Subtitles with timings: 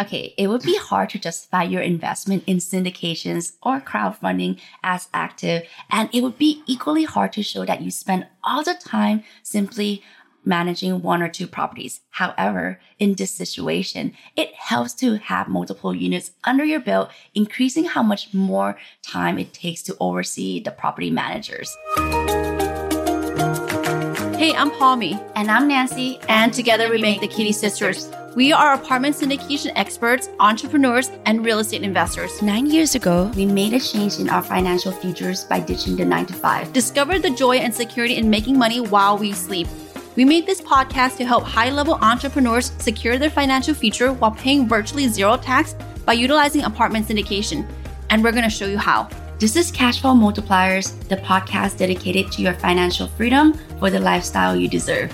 [0.00, 5.64] Okay, it would be hard to justify your investment in syndications or crowdfunding as active,
[5.90, 10.02] and it would be equally hard to show that you spend all the time simply
[10.44, 12.00] managing one or two properties.
[12.10, 18.02] However, in this situation, it helps to have multiple units under your belt, increasing how
[18.02, 21.76] much more time it takes to oversee the property managers.
[24.38, 25.20] Hey, I'm Palmy.
[25.34, 26.20] And I'm Nancy.
[26.28, 28.08] And together we make the Kitti Sisters.
[28.36, 32.40] We are apartment syndication experts, entrepreneurs, and real estate investors.
[32.40, 36.24] Nine years ago, we made a change in our financial futures by ditching the nine
[36.26, 36.72] to five.
[36.72, 39.66] Discovered the joy and security in making money while we sleep.
[40.14, 44.68] We made this podcast to help high level entrepreneurs secure their financial future while paying
[44.68, 45.74] virtually zero tax
[46.06, 47.68] by utilizing apartment syndication.
[48.10, 49.08] And we're going to show you how.
[49.38, 54.66] This is Cashflow Multipliers, the podcast dedicated to your financial freedom for the lifestyle you
[54.66, 55.12] deserve.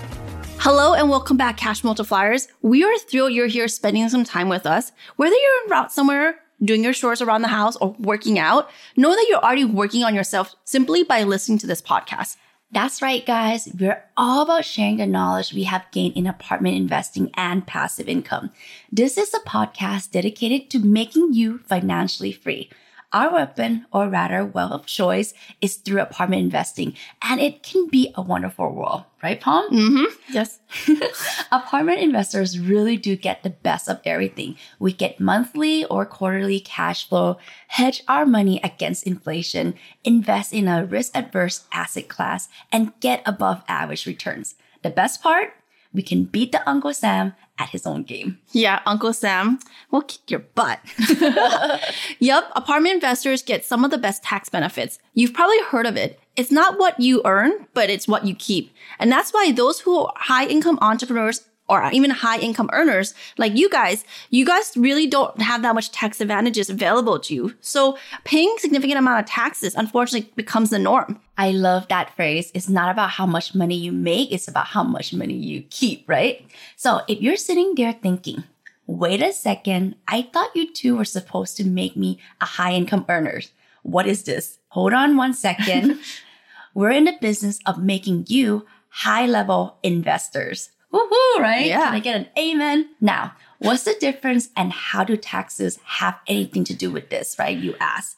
[0.57, 2.49] Hello and welcome back, Cash Multipliers.
[2.63, 4.93] We are thrilled you're here spending some time with us.
[5.17, 9.11] Whether you're en route somewhere, doing your chores around the house, or working out, know
[9.11, 12.39] that you're already working on yourself simply by listening to this podcast.
[12.73, 13.69] That's right, guys.
[13.79, 18.53] We're all about sharing the knowledge we have gained in apartment investing and passive income.
[18.91, 22.71] This is a podcast dedicated to making you financially free.
[23.15, 28.13] Our weapon, or rather, wealth of choice, is through apartment investing, and it can be
[28.17, 29.71] a wonderful world, right, Palm?
[29.71, 30.35] Mm-hmm.
[30.35, 30.59] Yes.
[31.53, 34.57] apartment investors really do get the best of everything.
[34.81, 40.85] We get monthly or quarterly cash flow, hedge our money against inflation, invest in a
[40.85, 44.57] risk adverse asset class, and get above average returns.
[44.83, 45.55] The best part?
[45.93, 48.39] We can beat the Uncle Sam at his own game.
[48.53, 49.61] Yeah, Uncle Sam
[49.91, 50.81] will kick your butt.
[52.19, 54.99] yep, apartment investors get some of the best tax benefits.
[55.15, 56.19] You've probably heard of it.
[56.37, 58.75] It's not what you earn, but it's what you keep.
[58.99, 63.57] And that's why those who are high income entrepreneurs or even high income earners like
[63.57, 67.55] you guys, you guys really don't have that much tax advantages available to you.
[67.61, 71.21] So paying significant amount of taxes unfortunately becomes the norm.
[71.39, 72.51] I love that phrase.
[72.55, 76.09] It's not about how much money you make, it's about how much money you keep,
[76.09, 76.47] right?
[76.77, 78.45] So if you're sitting there thinking,
[78.87, 83.07] wait a second, I thought you two were supposed to make me a high income
[83.09, 83.41] earner.
[83.83, 84.59] What is this?
[84.69, 86.01] Hold on one second.
[86.75, 90.71] we're in the business of making you high level investors.
[90.95, 91.67] Woohoo, right?
[91.67, 91.87] Yeah.
[91.87, 92.91] Can I get an amen?
[93.01, 97.59] Now, what's the difference and how do taxes have anything to do with this, right?
[97.59, 98.17] You ask.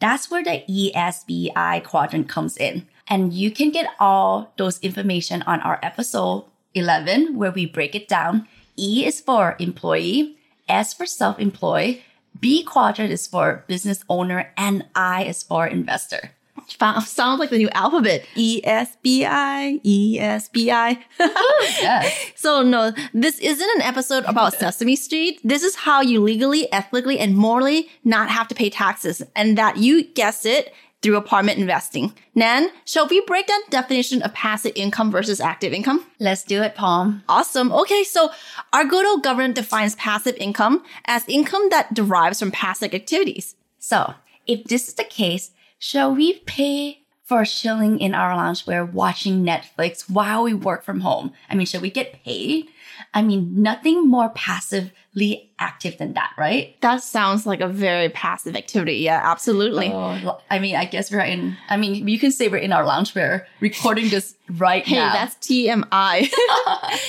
[0.00, 2.88] That's where the ESBI quadrant comes in.
[3.06, 8.08] And you can get all those information on our episode 11, where we break it
[8.08, 8.48] down.
[8.76, 10.36] E is for employee,
[10.68, 12.02] S for self-employed,
[12.40, 16.32] B quadrant is for business owner, and I is for investor.
[16.68, 18.26] Sounds like the new alphabet.
[18.34, 21.04] E S B I, E S B I.
[21.18, 22.32] yes.
[22.36, 25.40] So no, this isn't an episode about Sesame Street.
[25.44, 29.22] This is how you legally, ethically, and morally not have to pay taxes.
[29.34, 32.12] And that you guessed it, through apartment investing.
[32.34, 36.04] Nan, shall we break down definition of passive income versus active income?
[36.18, 37.22] Let's do it, Palm.
[37.28, 37.70] Awesome.
[37.72, 38.30] Okay, so
[38.72, 43.54] our good old government defines passive income as income that derives from passive activities.
[43.78, 44.14] So,
[44.46, 49.44] if this is the case, shall we pay for a shilling in our loungewear watching
[49.44, 51.32] Netflix while we work from home?
[51.50, 52.68] I mean, should we get paid?
[53.14, 56.80] I mean, nothing more passively active than that, right?
[56.80, 58.96] That sounds like a very passive activity.
[58.96, 59.90] Yeah, absolutely.
[59.92, 62.84] Oh, I mean, I guess we're in, I mean, you can say we're in our
[62.84, 65.10] loungewear recording this right hey, now.
[65.10, 66.30] Hey, that's TMI.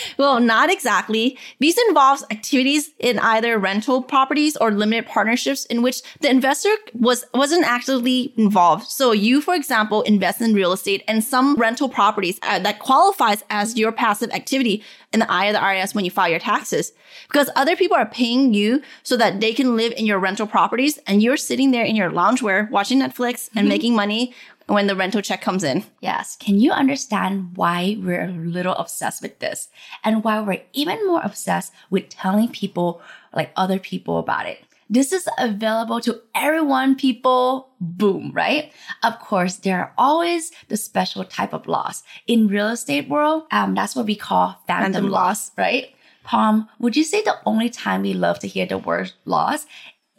[0.17, 1.37] well, not exactly.
[1.59, 7.25] These involves activities in either rental properties or limited partnerships in which the investor was
[7.33, 8.87] wasn't actively involved.
[8.87, 13.43] So you, for example, invest in real estate and some rental properties uh, that qualifies
[13.49, 16.91] as your passive activity in the eye of the IRS when you file your taxes.
[17.27, 20.99] Because other people are paying you so that they can live in your rental properties
[21.07, 23.69] and you're sitting there in your loungewear watching Netflix and mm-hmm.
[23.69, 24.33] making money
[24.67, 25.83] when the rental check comes in.
[25.99, 26.35] Yes.
[26.35, 29.67] Can you understand why we're a little obsessed with this
[30.03, 33.01] and why we're even more obsessed with telling people,
[33.33, 34.63] like other people about it?
[34.89, 37.69] This is available to everyone, people.
[37.79, 38.71] Boom, right?
[39.03, 42.03] Of course, there are always the special type of loss.
[42.25, 45.93] In real estate world, um, that's what we call phantom, Phantom loss, right?
[46.23, 49.65] Palm, would you say the only time we love to hear the word loss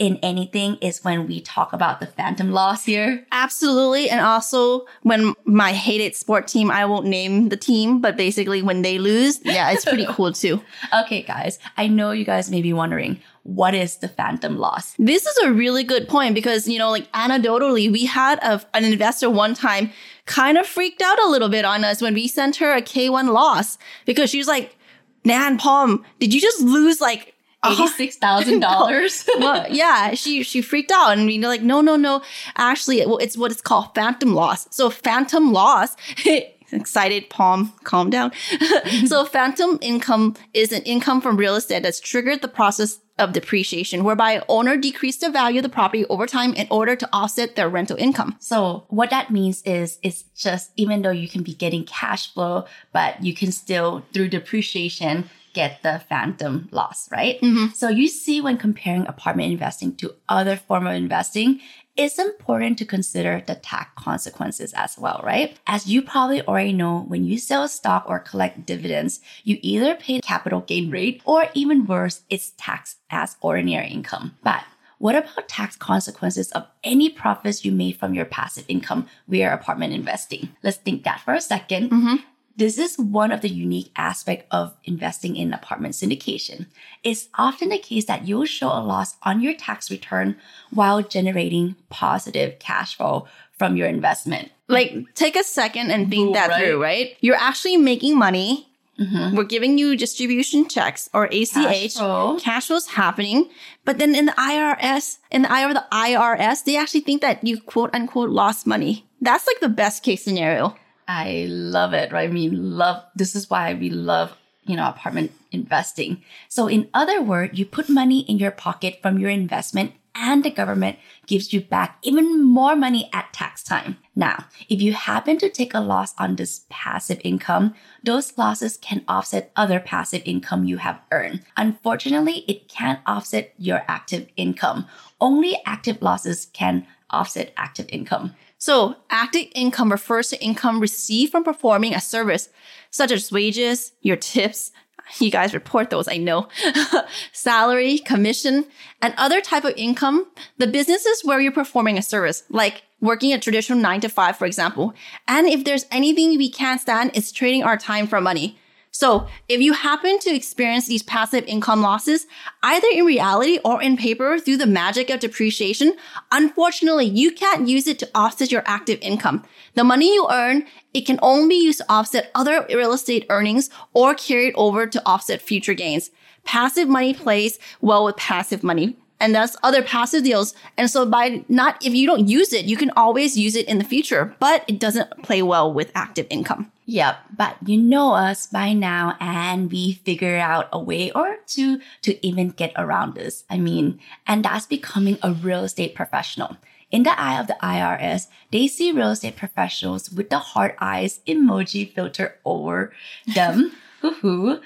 [0.00, 3.24] in anything is when we talk about the phantom loss here?
[3.30, 4.08] Absolutely.
[4.08, 8.80] And also when my hated sport team, I won't name the team, but basically when
[8.80, 10.62] they lose, yeah, it's pretty cool too.
[10.92, 14.94] Okay, guys, I know you guys may be wondering, what is the phantom loss?
[14.98, 18.84] This is a really good point because, you know, like anecdotally, we had a, an
[18.84, 19.90] investor one time
[20.24, 23.32] kind of freaked out a little bit on us when we sent her a K1
[23.32, 23.76] loss
[24.06, 24.76] because she was like,
[25.24, 27.29] Nan Palm, did you just lose like
[27.62, 29.28] Oh, eighty-six thousand dollars.
[29.38, 32.22] well, yeah, she she freaked out, and we know like, no, no, no.
[32.56, 34.66] Actually, well, it's what it's called phantom loss.
[34.70, 35.96] So phantom loss.
[36.72, 38.30] Excited palm, calm down.
[39.06, 44.04] so phantom income is an income from real estate that's triggered the process of depreciation,
[44.04, 47.68] whereby owner decreased the value of the property over time in order to offset their
[47.68, 48.36] rental income.
[48.38, 52.66] So what that means is it's just even though you can be getting cash flow,
[52.92, 57.40] but you can still through depreciation get the phantom loss, right?
[57.40, 57.72] Mm-hmm.
[57.74, 61.60] So you see when comparing apartment investing to other form of investing,
[61.96, 65.58] it's important to consider the tax consequences as well, right?
[65.66, 69.94] As you probably already know, when you sell a stock or collect dividends, you either
[69.96, 74.36] pay capital gain rate or even worse, it's taxed as ordinary income.
[74.42, 74.62] But
[75.00, 79.94] what about tax consequences of any profits you made from your passive income via apartment
[79.94, 80.54] investing?
[80.62, 82.16] Let's think that for a 2nd mm-hmm.
[82.56, 86.66] This is one of the unique aspects of investing in apartment syndication.
[87.02, 90.36] It's often the case that you'll show a loss on your tax return
[90.70, 93.26] while generating positive cash flow
[93.58, 94.50] from your investment.
[94.68, 96.64] Like, take a second and think Ooh, that right?
[96.64, 97.16] through, right?
[97.20, 98.68] You're actually making money.
[98.98, 99.36] Mm-hmm.
[99.36, 101.52] We're giving you distribution checks or ACH.
[101.52, 102.38] Cash, flow.
[102.38, 103.48] cash flow's happening.
[103.84, 107.42] But then in the IRS, in the eye of the IRS, they actually think that
[107.46, 109.06] you quote unquote lost money.
[109.20, 110.76] That's like the best case scenario.
[111.10, 112.30] I love it, right?
[112.30, 116.22] I mean, love, this is why we love, you know, apartment investing.
[116.48, 120.50] So in other words, you put money in your pocket from your investment and the
[120.50, 123.96] government gives you back even more money at tax time.
[124.14, 127.74] Now, if you happen to take a loss on this passive income,
[128.04, 131.42] those losses can offset other passive income you have earned.
[131.56, 134.86] Unfortunately, it can't offset your active income.
[135.20, 138.34] Only active losses can offset active income.
[138.60, 142.50] So active income refers to income received from performing a service,
[142.90, 144.70] such as wages, your tips.
[145.18, 146.46] You guys report those, I know.
[147.32, 148.66] Salary, commission,
[149.00, 150.26] and other type of income.
[150.58, 154.44] The businesses where you're performing a service, like working a traditional nine to five, for
[154.44, 154.94] example.
[155.26, 158.59] And if there's anything we can't stand, it's trading our time for money.
[158.92, 162.26] So if you happen to experience these passive income losses,
[162.62, 165.94] either in reality or in paper through the magic of depreciation,
[166.32, 169.44] unfortunately, you can't use it to offset your active income.
[169.74, 173.70] The money you earn, it can only be used to offset other real estate earnings
[173.94, 176.10] or carried over to offset future gains.
[176.44, 180.54] Passive money plays well with passive money and that's other passive deals.
[180.76, 183.78] And so by not, if you don't use it, you can always use it in
[183.78, 186.72] the future, but it doesn't play well with active income.
[186.90, 191.80] Yep, but you know us by now and we figure out a way or two
[192.02, 193.44] to even get around this.
[193.48, 196.56] I mean, and that's becoming a real estate professional.
[196.90, 201.20] In the eye of the IRS, they see real estate professionals with the heart eyes
[201.28, 202.92] emoji filter over
[203.36, 203.70] them.
[204.00, 204.58] Hoo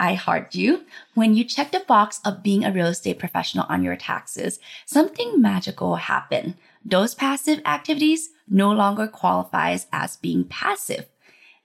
[0.00, 0.86] I heart you.
[1.12, 5.42] When you check the box of being a real estate professional on your taxes, something
[5.42, 6.56] magical happen.
[6.82, 11.06] Those passive activities no longer qualifies as being passive.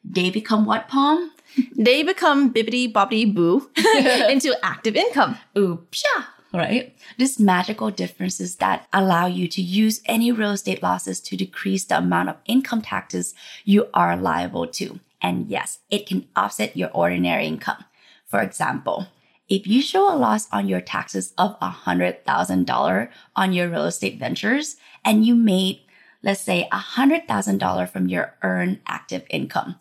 [0.03, 1.31] They become what, Palm?
[1.75, 3.69] They become bibbity bobbity boo
[4.29, 5.37] into active income.
[5.57, 6.95] Ooh, psha, right?
[7.17, 11.97] This magical differences that allow you to use any real estate losses to decrease the
[11.97, 13.33] amount of income taxes
[13.65, 14.99] you are liable to.
[15.21, 17.83] And yes, it can offset your ordinary income.
[18.25, 19.07] For example,
[19.49, 24.77] if you show a loss on your taxes of $100,000 on your real estate ventures
[25.03, 25.81] and you made,
[26.23, 29.75] let's say, $100,000 from your earned active income,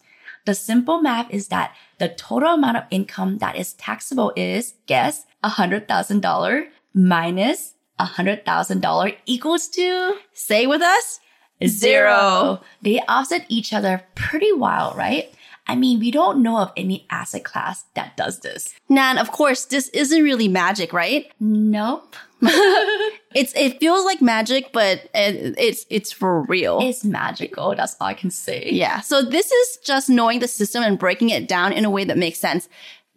[0.46, 5.26] the simple math is that the total amount of income that is taxable is, guess,
[5.44, 11.20] $100,000 minus $100,000 equals to, say with us,
[11.66, 12.60] zero.
[12.82, 15.32] They offset each other pretty wild, right?
[15.66, 18.74] I mean, we don't know of any asset class that does this.
[18.88, 21.30] Nan, of course, this isn't really magic, right?
[21.38, 22.16] Nope.
[22.42, 26.78] It's it feels like magic, but it, it's it's for real.
[26.80, 27.74] It's magical.
[27.74, 28.68] That's all I can say.
[28.70, 29.00] Yeah.
[29.00, 32.16] So this is just knowing the system and breaking it down in a way that
[32.18, 32.68] makes sense.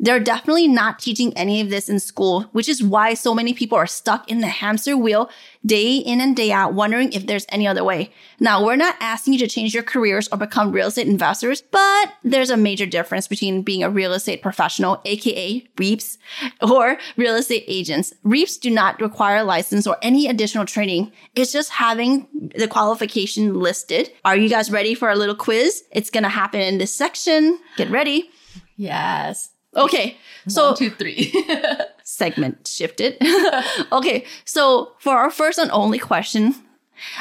[0.04, 3.78] They're definitely not teaching any of this in school, which is why so many people
[3.78, 5.30] are stuck in the hamster wheel
[5.66, 8.12] day in and day out, wondering if there's any other way.
[8.38, 12.12] Now, we're not asking you to change your careers or become real estate investors, but
[12.22, 16.18] there's a major difference between being a real estate professional, aka REPS,
[16.62, 18.14] or real estate agents.
[18.26, 21.14] REPS do not require a license or any additional training.
[21.34, 24.12] It's just having the qualification listed.
[24.26, 25.86] Are you guys ready for a little quiz?
[25.92, 27.58] It's going to happen in this section.
[27.78, 28.30] Get ready.
[28.76, 29.53] Yes.
[29.76, 30.18] Okay.
[30.48, 31.34] So One, two, three.
[32.04, 33.18] segment shifted.
[33.92, 34.26] okay.
[34.46, 36.56] So for our first and only question,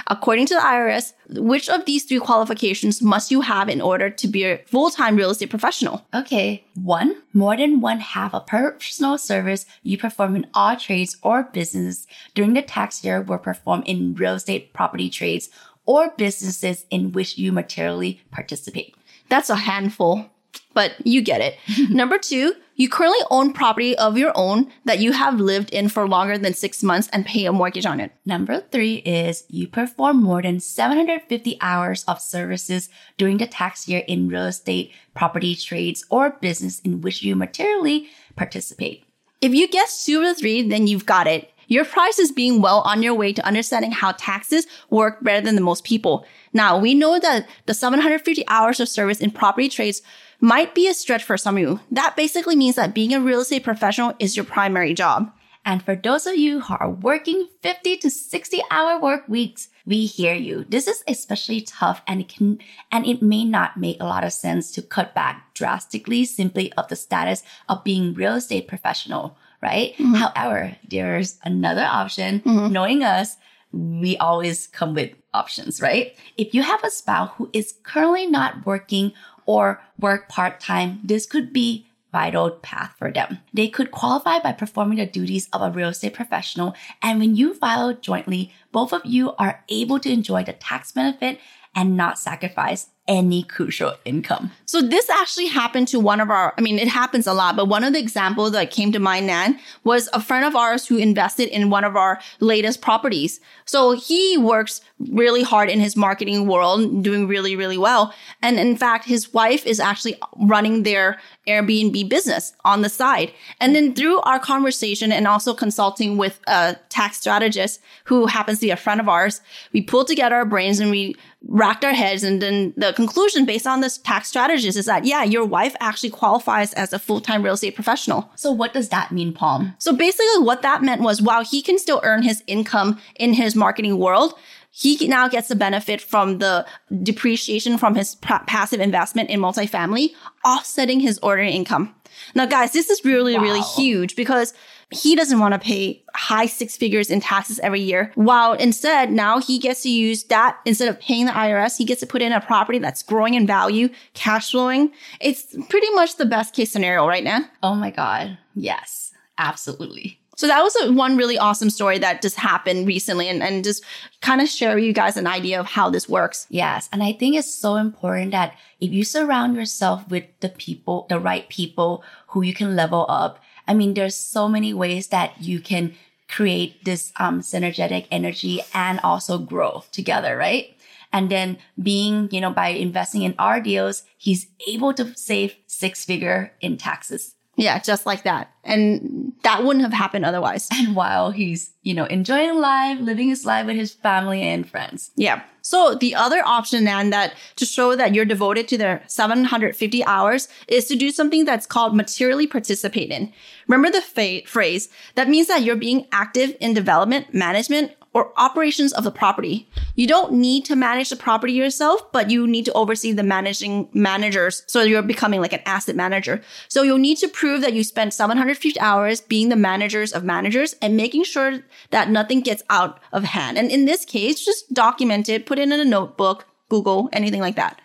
[0.07, 4.29] according to the IRS, which of these three qualifications must you have in order to
[4.29, 6.05] be a full-time real estate professional?
[6.15, 6.65] okay.
[6.75, 12.07] One, more than one half of personal service you perform in all trades or business
[12.35, 15.49] during the tax year were performed in real estate property trades
[15.85, 18.95] or businesses in which you materially participate.
[19.29, 20.31] That's a handful,
[20.75, 21.57] but you get it.
[21.91, 26.09] Number two, you currently own property of your own that you have lived in for
[26.09, 28.13] longer than six months and pay a mortgage on it.
[28.25, 32.89] Number three is you perform more than 750 hours of services
[33.19, 38.09] during the tax year in real estate, property trades, or business in which you materially
[38.37, 39.05] participate.
[39.41, 41.53] If you guess two of the three, then you've got it.
[41.69, 45.55] Your price is being well on your way to understanding how taxes work better than
[45.55, 46.27] the most people.
[46.53, 50.03] Now, we know that the 750 hours of service in property trades
[50.43, 51.81] might be a stretch for some of you.
[51.91, 55.33] That basically means that being a real estate professional is your primary job.
[55.65, 60.07] And for those of you who are working 50 to 60 hour work weeks, we
[60.07, 60.65] hear you.
[60.69, 62.59] This is especially tough and it can,
[62.91, 66.89] and it may not make a lot of sense to cut back drastically simply of
[66.89, 69.95] the status of being real estate professional, right?
[69.95, 70.15] Mm-hmm.
[70.15, 72.41] However, there's another option.
[72.41, 72.73] Mm-hmm.
[72.73, 73.37] Knowing us,
[73.73, 76.17] we always come with options, right?
[76.37, 79.13] If you have a spouse who is currently not working
[79.47, 83.39] or work part-time, this could be vital path for them.
[83.55, 86.75] They could qualify by performing the duties of a real estate professional.
[87.01, 91.41] And when you file jointly, both of you are able to enjoy the tax benefit
[91.75, 94.53] and not sacrifice any crucial income.
[94.65, 97.67] So this actually happened to one of our, I mean, it happens a lot, but
[97.67, 100.99] one of the examples that came to mind, Nan, was a friend of ours who
[100.99, 103.41] invested in one of our latest properties.
[103.65, 104.81] So he works
[105.11, 108.15] really hard in his marketing world, doing really, really well.
[108.41, 113.33] And in fact, his wife is actually running their Airbnb business on the side.
[113.61, 118.67] And then through our conversation and also consulting with a tax strategist who happens to
[118.67, 119.41] be a friend of ours,
[119.73, 121.17] we pulled together our brains and we
[121.49, 122.23] racked our heads.
[122.23, 126.11] And then the conclusion based on this tax strategist is that, yeah, your wife actually
[126.11, 128.31] qualifies as a full-time real estate professional.
[128.37, 129.75] So what does that mean, Palm?
[129.79, 133.55] So basically what that meant was while he can still earn his income in his
[133.55, 134.35] marketing world,
[134.71, 136.67] he now gets the benefit from the
[137.03, 141.95] depreciation from his pa- passive investment in multifamily, offsetting his ordinary income.
[142.35, 144.55] Now, guys, this is really, really huge because
[144.91, 148.13] he doesn't want to pay high six figures in taxes every year.
[148.15, 152.01] While instead, now he gets to use that instead of paying the IRS, he gets
[152.01, 154.93] to put in a property that's growing in value, cash flowing.
[155.21, 157.41] It's pretty much the best case scenario right now.
[157.63, 158.39] Oh my God.
[158.55, 160.22] Yes, absolutely.
[160.43, 163.85] So that was a, one really awesome story that just happened recently and, and just
[164.23, 166.49] kind of share you guys an idea of how this works.
[166.51, 166.89] Yes.
[166.93, 171.21] And I think it's so important that if you surround yourself with the people, the
[171.21, 175.61] right people who you can level up, I mean, there's so many ways that you
[175.61, 175.95] can
[176.29, 180.77] create this um, synergetic energy and also grow together, right?
[181.13, 186.05] And then being, you know, by investing in our deals, he's able to save six
[186.05, 187.37] figure in taxes.
[187.57, 188.51] Yeah, just like that.
[188.65, 190.69] And that wouldn't have happened otherwise.
[190.73, 195.11] And while he's, you know, enjoying life, living his life with his family and friends.
[195.17, 195.43] Yeah.
[195.61, 200.49] So the other option and that to show that you're devoted to their 750 hours
[200.67, 203.33] is to do something that's called materially participate in.
[203.69, 208.93] Remember the fa- phrase that means that you're being active in development, management, or operations
[208.93, 209.69] of the property.
[209.95, 213.89] You don't need to manage the property yourself, but you need to oversee the managing
[213.93, 214.63] managers.
[214.67, 216.43] So you're becoming like an asset manager.
[216.69, 220.75] So you'll need to prove that you spent 750 hours being the managers of managers
[220.83, 223.59] and making sure that nothing gets out of hand.
[223.59, 227.57] And in this case, just document it, put it in a notebook, Google, anything like
[227.57, 227.82] that.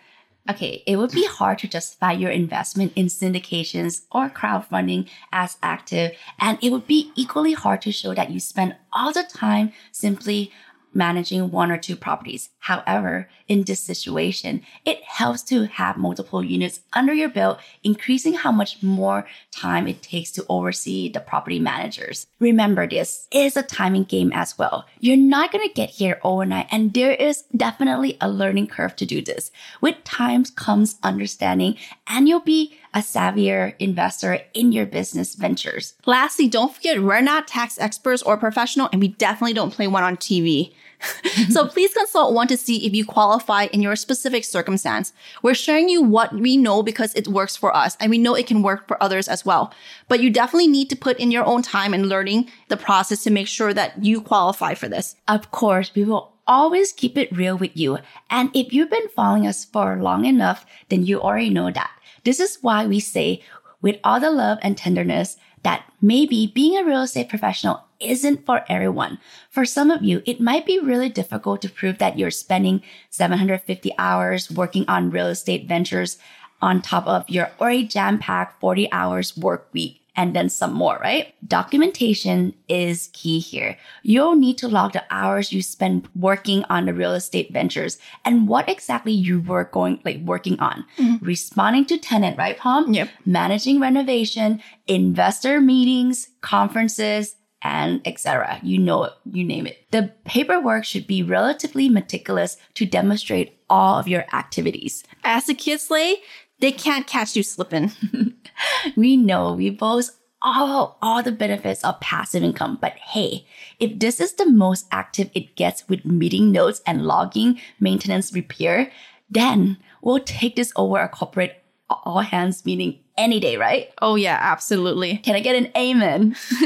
[0.50, 6.12] Okay, it would be hard to justify your investment in syndications or crowdfunding as active,
[6.40, 10.50] and it would be equally hard to show that you spend all the time simply
[10.92, 12.50] managing one or two properties.
[12.60, 18.52] However, in this situation, it helps to have multiple units under your belt, increasing how
[18.52, 22.26] much more time it takes to oversee the property managers.
[22.38, 24.86] Remember this is a timing game as well.
[25.00, 29.06] You're not going to get here overnight and there is definitely a learning curve to
[29.06, 29.50] do this.
[29.80, 31.76] With time comes understanding
[32.06, 35.94] and you'll be a savvier investor in your business ventures.
[36.06, 40.02] Lastly, don't forget we're not tax experts or professional, and we definitely don't play one
[40.02, 40.72] on TV.
[41.50, 45.12] so please consult one to see if you qualify in your specific circumstance.
[45.42, 48.46] We're sharing you what we know because it works for us and we know it
[48.46, 49.72] can work for others as well.
[50.08, 53.30] But you definitely need to put in your own time and learning the process to
[53.30, 55.16] make sure that you qualify for this.
[55.28, 57.98] Of course, we will always keep it real with you.
[58.30, 61.90] And if you've been following us for long enough, then you already know that.
[62.28, 63.40] This is why we say
[63.80, 68.66] with all the love and tenderness that maybe being a real estate professional isn't for
[68.68, 69.16] everyone.
[69.48, 73.92] For some of you, it might be really difficult to prove that you're spending 750
[73.96, 76.18] hours working on real estate ventures
[76.60, 81.32] on top of your already jam-packed 40 hours work week and then some more, right?
[81.46, 83.78] Documentation is key here.
[84.02, 88.48] You'll need to log the hours you spend working on the real estate ventures and
[88.48, 90.84] what exactly you were going, like working on.
[90.98, 91.24] Mm-hmm.
[91.24, 92.92] Responding to tenant, right, Palm?
[92.92, 93.10] Yep.
[93.26, 98.58] Managing renovation, investor meetings, conferences, and etc.
[98.64, 99.86] You know it, you name it.
[99.92, 105.04] The paperwork should be relatively meticulous to demonstrate all of your activities.
[105.22, 106.22] As the kids say,
[106.60, 107.92] they can't catch you slipping.
[108.96, 110.12] we know we boast
[110.42, 112.78] all, all the benefits of passive income.
[112.80, 113.46] But hey,
[113.78, 118.90] if this is the most active it gets with meeting notes and logging, maintenance, repair,
[119.30, 123.92] then we'll take this over a corporate all hands meeting any day, right?
[124.00, 125.18] Oh, yeah, absolutely.
[125.18, 126.36] Can I get an amen?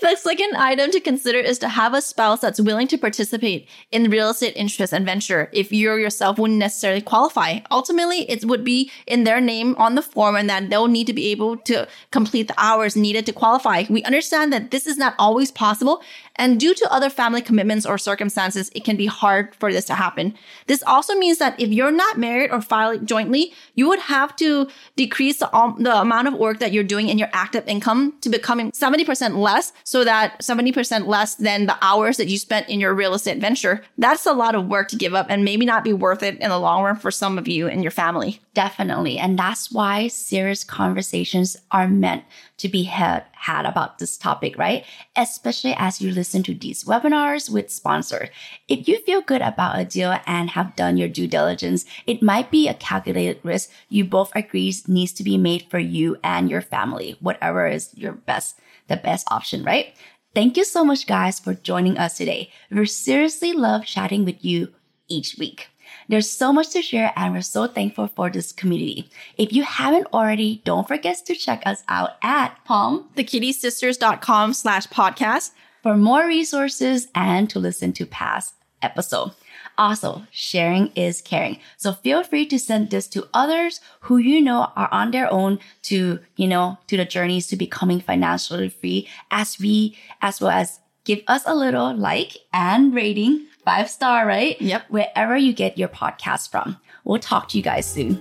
[0.00, 4.10] the second item to consider is to have a spouse that's willing to participate in
[4.10, 7.60] real estate interest and venture if you yourself wouldn't necessarily qualify.
[7.70, 11.12] Ultimately, it would be in their name on the form and that they'll need to
[11.12, 13.84] be able to complete the hours needed to qualify.
[13.88, 16.02] We understand that this is not always possible
[16.38, 19.94] and due to other family commitments or circumstances, it can be hard for this to
[19.94, 20.34] happen.
[20.68, 24.66] This also means that if you're not married or filing jointly, you would have to
[24.96, 28.30] decrease the, um, the amount of work that you're doing in your active income to
[28.30, 32.94] becoming 70% less so that 70% less than the hours that you spent in your
[32.94, 33.84] real estate venture.
[33.98, 36.48] That's a lot of work to give up and maybe not be worth it in
[36.48, 38.40] the long run for some of you and your family.
[38.58, 39.20] Definitely.
[39.20, 42.24] And that's why serious conversations are meant
[42.56, 44.84] to be had, had about this topic, right?
[45.14, 48.30] Especially as you listen to these webinars with sponsors.
[48.66, 52.50] If you feel good about a deal and have done your due diligence, it might
[52.50, 56.60] be a calculated risk you both agree needs to be made for you and your
[56.60, 59.94] family, whatever is your best, the best option, right?
[60.34, 62.50] Thank you so much, guys, for joining us today.
[62.72, 64.74] We seriously love chatting with you
[65.06, 65.68] each week.
[66.08, 69.10] There's so much to share and we're so thankful for this community.
[69.36, 75.50] If you haven't already, don't forget to check us out at palm thekittisisters.com slash podcast
[75.82, 79.32] for more resources and to listen to past episode.
[79.76, 81.58] Also, sharing is caring.
[81.76, 85.58] So feel free to send this to others who you know are on their own
[85.82, 90.80] to, you know, to the journeys to becoming financially free as we, as well as
[91.04, 94.58] give us a little like and rating five star, right?
[94.62, 94.84] Yep.
[94.88, 96.78] Wherever you get your podcast from.
[97.04, 98.18] We'll talk to you guys soon.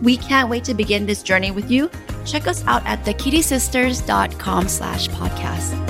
[0.00, 1.90] We can't wait to begin this journey with you.
[2.24, 5.87] Check us out at thekittisisters.com slash podcast.